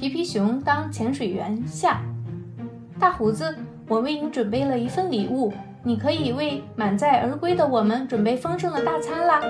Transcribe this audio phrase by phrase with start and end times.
[0.00, 2.00] 皮皮熊当潜水员下。
[2.98, 3.54] 大胡子，
[3.86, 9.42] 我为你准备了一份礼物，你可以为满载而归的我们准备丰盛的大餐啦。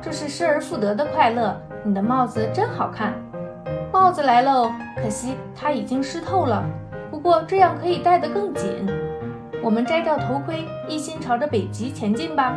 [0.00, 1.54] 这是失而复得的快乐。
[1.84, 3.12] 你的帽子真好看，
[3.92, 6.64] 帽子来喽，可惜它已经湿透了。
[7.10, 8.86] 不过这样可以戴得更紧。
[9.62, 12.56] 我们摘掉头盔，一心朝着北极前进吧。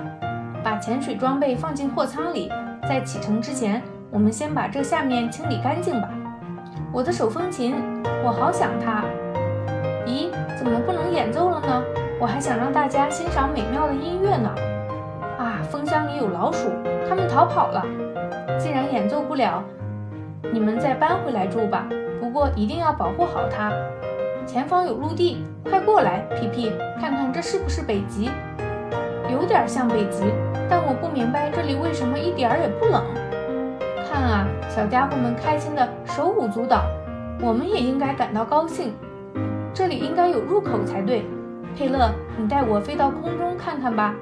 [0.63, 2.49] 把潜水装备放进货舱里，
[2.87, 6.09] 在启程之前，我们先把这下面清理干净吧。
[6.93, 7.73] 我的手风琴，
[8.23, 9.03] 我好想它。
[10.05, 11.83] 咦，怎么不能演奏了呢？
[12.19, 14.53] 我还想让大家欣赏美妙的音乐呢。
[15.39, 16.69] 啊，风箱里有老鼠，
[17.09, 17.83] 它们逃跑了。
[18.59, 19.63] 既然演奏不了，
[20.53, 21.87] 你们再搬回来住吧。
[22.21, 23.73] 不过一定要保护好它。
[24.45, 26.71] 前方有陆地，快过来，皮皮，
[27.01, 28.29] 看看这是不是北极？
[29.31, 30.25] 有点像北极，
[30.69, 33.03] 但我不明白这里为什么一点儿也不冷。
[34.13, 36.83] 看啊，小家伙们开心的手舞足蹈，
[37.41, 38.93] 我们也应该感到高兴。
[39.73, 41.25] 这里应该有入口才对。
[41.75, 44.13] 佩勒，你带我飞到空中看看吧。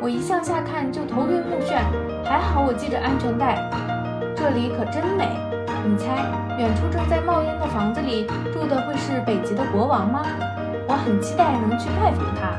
[0.00, 1.84] 我一向下看就头晕目眩，
[2.24, 3.60] 还好我系着安全带。
[4.34, 5.28] 这里可真美。
[5.84, 6.08] 你猜，
[6.58, 10.22] 远处正在冒烟的房子里住的会是北极的国王吗？
[10.88, 12.56] 我很期待能去拜访他。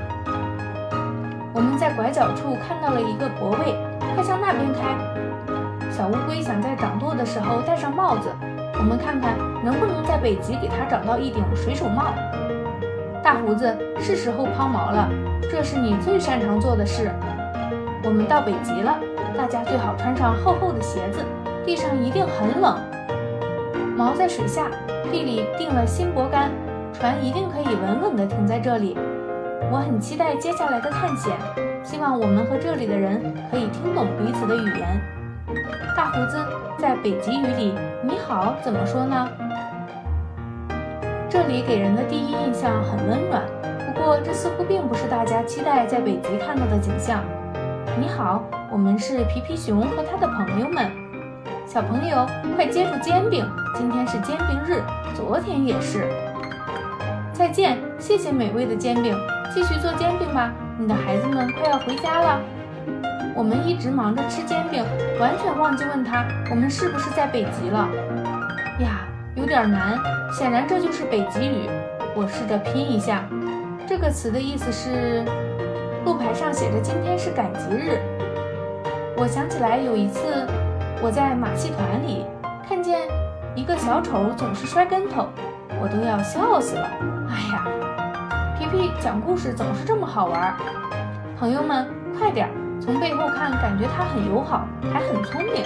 [1.56, 3.74] 我们在拐角处看到了一个泊位，
[4.14, 5.23] 快向那边开。
[5.94, 8.28] 小乌龟想在掌舵的时候戴上帽子。
[8.80, 12.16] 我们看看能不能在北极给它找到一顶水手帽。
[13.24, 15.08] 大胡子，是时候抛锚了，
[15.52, 17.12] 这是你最擅长做的事。
[18.04, 18.98] 我们到北极了，
[19.38, 21.24] 大家最好穿上厚厚的鞋子，
[21.64, 22.76] 地上一定很冷。
[23.96, 24.72] 锚在水下，
[25.12, 26.50] 地里钉了新箔杆，
[26.92, 28.98] 船一定可以稳稳地停在这里。
[29.72, 31.38] 我很期待接下来的探险，
[31.84, 35.00] 希望我们和这里的人可以听懂彼此的语言。
[35.96, 36.38] 大胡子，
[36.78, 39.30] 在北极语里，你好怎么说呢？
[41.30, 43.44] 这里给人的第一印象很温暖，
[43.86, 47.24] 不过这似乎并不是大家期待在北极看到的景象。
[48.00, 50.92] 你好，我们是皮皮熊和他的朋友们。
[51.66, 54.82] 小朋友，快接住煎饼，今天是煎饼日，
[55.16, 56.08] 昨天也是。
[57.32, 59.16] 再见，谢谢美味的煎饼，
[59.54, 60.52] 继续做煎饼吧。
[60.78, 62.42] 你的孩子们快要回家了。
[63.36, 64.86] 我们一直忙着吃煎饼，
[65.20, 67.90] 完全忘记问他我们是不是在北极了。
[68.80, 69.98] 呀，有点难，
[70.32, 71.68] 显然这就是北极语。
[72.16, 73.24] 我试着拼一下，
[73.88, 75.26] 这个词的意思是，
[76.06, 77.98] 路牌上写着今天是赶集日。
[79.18, 80.48] 我想起来有一次，
[81.02, 82.26] 我在马戏团里
[82.70, 83.00] 看见
[83.56, 85.28] 一个小丑总是摔跟头，
[85.82, 86.88] 我都要笑死了。
[87.30, 87.66] 哎呀，
[88.60, 90.54] 皮皮讲故事总是这么好玩。
[91.40, 91.88] 朋友们，
[92.20, 92.48] 快点！
[92.84, 95.64] 从背后看，感觉他很友好，还很聪明。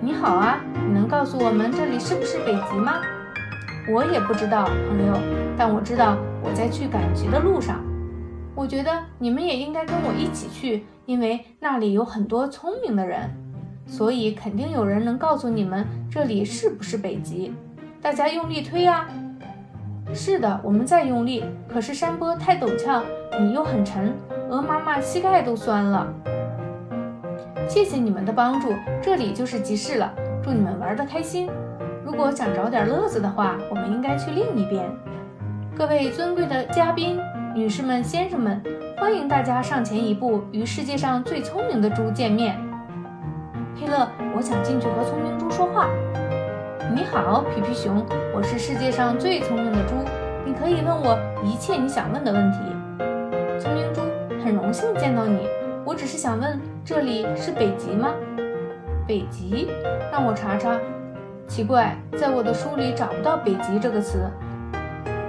[0.00, 3.00] 你好啊，你能告诉我们这里是不是北极吗？
[3.92, 5.18] 我也不知道，朋友，
[5.58, 7.82] 但我知道我在去赶集的路上。
[8.54, 13.28] 我觉得你们也应该跟我一起去，因为那里有很多聪明的人，
[13.84, 17.52] 所以肯定有人能告诉你们这里是不是北极。
[18.00, 19.08] 大家用力推啊！
[20.14, 23.02] 是的，我们在用力，可是山坡太陡峭，
[23.40, 24.14] 你又很沉。
[24.48, 26.06] 鹅妈妈膝盖都酸了，
[27.68, 28.72] 谢谢你们的帮助，
[29.02, 30.14] 这里就是集市了。
[30.40, 31.50] 祝你们玩得开心。
[32.04, 34.88] 如果想找点乐子的话，我们应该去另一边。
[35.76, 37.18] 各位尊贵的嘉宾、
[37.52, 38.62] 女士们、先生们，
[38.96, 42.56] 欢迎大家上前一步，与世界上最聪明的猪见面。
[43.76, 45.88] 佩勒，我想进去和聪明猪说话。
[46.92, 49.94] 你好，皮皮熊，我是世界上最聪明的猪，
[50.44, 52.58] 你可以问我一切你想问的问题。
[53.58, 54.02] 聪明猪。
[54.44, 55.48] 很荣幸见到你，
[55.86, 58.12] 我只是想问，这里是北极吗？
[59.06, 59.68] 北极？
[60.12, 60.78] 让我查查。
[61.48, 64.18] 奇怪，在我的书里找不到“北极”这个词。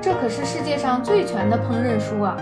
[0.01, 2.35] 这可是世界上最全的烹饪书啊！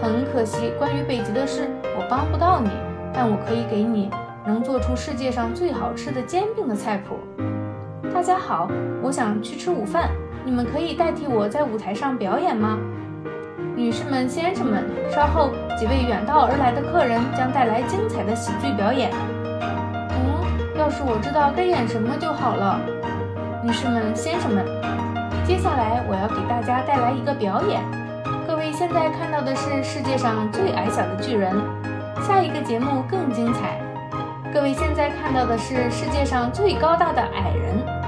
[0.00, 2.70] 很可惜，关于北极的事我帮不到你，
[3.12, 4.10] 但我可以给你
[4.46, 7.16] 能做出世界上最好吃的煎饼的菜谱。
[8.20, 8.68] 大家好，
[9.00, 10.10] 我想去吃午饭，
[10.44, 12.76] 你们可以代替我在舞台上表演吗？
[13.74, 19.10] 女士们、先生们，稍后几位远道而来的客人将带来精彩的喜剧表演。
[19.40, 20.36] 嗯，
[20.76, 22.78] 要是我知道该演什么就好了。
[23.64, 24.66] 女士们、先生们，
[25.46, 27.80] 接下来我要给大家带来一个表演。
[28.46, 31.56] 各位现在看到的是世界上最矮小的巨人，
[32.20, 33.80] 下一个节目更精彩。
[34.52, 37.99] 各位现在看到的是世界上最高大的矮人。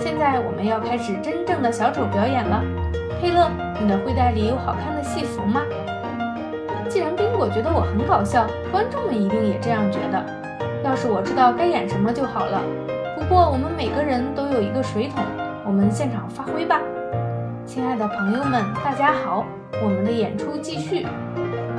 [0.00, 2.62] 现在我们要开始真正的小丑表演了。
[3.20, 3.50] 佩勒，
[3.80, 5.62] 你的会袋里有好看的戏服吗？
[6.88, 10.24] 既然宾果觉得我很搞笑，观众们一定也这样觉得。
[10.84, 12.62] 要是我知道该演什么就好了。
[13.18, 15.22] 不过我们每个人都有一个水桶，
[15.66, 16.80] 我我们现场发挥吧。
[17.66, 19.44] 亲爱的朋友们，大家好，
[19.82, 21.06] 我们的演出继续。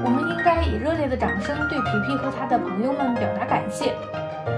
[0.06, 3.96] 我们应该以热烈的掌声对皮皮和他的朋友们表达感谢。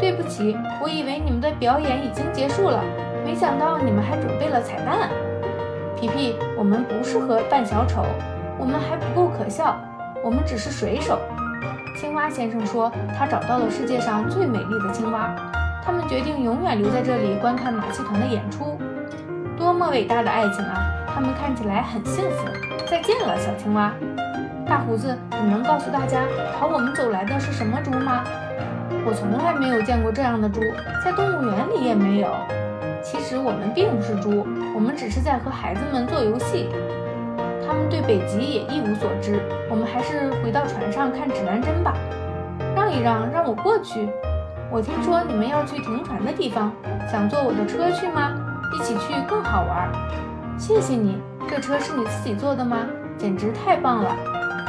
[0.01, 2.83] 对不起，我以为你们的表演已经结束了，
[3.23, 5.09] 没想到你们还准备了彩蛋。
[5.95, 8.03] 皮皮，我们不适合扮小丑，
[8.57, 9.79] 我们还不够可笑，
[10.23, 11.19] 我们只是水手。
[11.95, 15.35] 青蛙先生说，他找到了世界上最美丽的青蛙。
[15.83, 18.77] 他们决定永远留在这里观看马戏团的演出。
[19.57, 20.91] 多么伟大的爱情啊！
[21.13, 22.47] 他们看起来很幸福。
[22.88, 23.91] 再见了，小青蛙。
[24.65, 26.23] 大胡子，你能告诉大家
[26.57, 28.23] 朝我们走来的是什么猪吗？
[29.06, 30.62] 我从来没有见过这样的猪，
[31.03, 32.29] 在动物园里也没有。
[33.03, 34.45] 其实我们并不是猪，
[34.75, 36.69] 我们只是在和孩子们做游戏。
[37.65, 39.39] 他们对北极也一无所知。
[39.69, 41.94] 我们还是回到船上看指南针吧。
[42.75, 44.07] 让一让，让我过去。
[44.69, 46.71] 我听说你们要去停船的地方，
[47.09, 48.33] 想坐我的车去吗？
[48.74, 49.89] 一起去更好玩。
[50.57, 51.18] 谢谢你，
[51.50, 52.86] 这车是你自己做的吗？
[53.18, 54.15] 简直太棒了！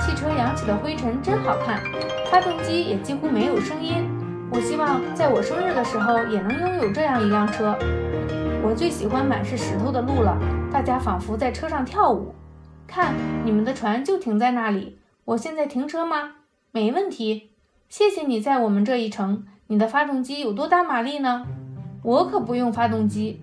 [0.00, 1.80] 汽车扬起的灰尘真好看，
[2.30, 4.08] 发动机也几乎没有声音。
[4.50, 7.76] 我希望在我生日的时候也能拥有这样一辆车。
[8.64, 10.38] 我最喜欢满是石头的路了，
[10.70, 12.32] 大家仿佛在车上跳舞。
[12.86, 13.12] 看，
[13.44, 14.98] 你们的船就停在那里。
[15.24, 16.34] 我现在停车吗？
[16.70, 17.50] 没问题。
[17.88, 19.44] 谢谢你在我们这一程。
[19.66, 21.44] 你的发动机有多大马力呢？
[22.04, 23.42] 我可不用发动机。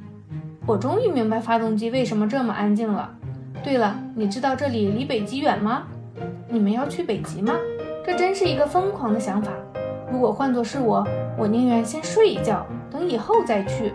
[0.65, 3.13] 我终于明白发动机为什么这么安静了。
[3.61, 5.83] 对了，你知道这里离北极远吗？
[6.47, 7.53] 你们要去北极吗？
[8.05, 9.51] 这真是一个疯狂的想法。
[10.09, 11.05] 如果换作是我，
[11.37, 13.93] 我宁愿先睡一觉，等以后再去。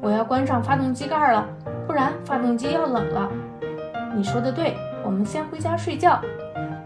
[0.00, 1.46] 我要关上发动机盖了，
[1.86, 3.28] 不然发动机要冷了。
[4.14, 6.20] 你说的对，我们先回家睡觉。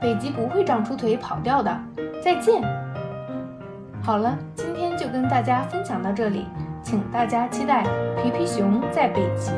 [0.00, 1.76] 北极不会长出腿跑掉的。
[2.22, 2.62] 再见。
[4.02, 6.46] 好了，今天就跟大家分享到这里，
[6.82, 7.84] 请大家期待
[8.22, 9.50] 《皮皮熊在北极》。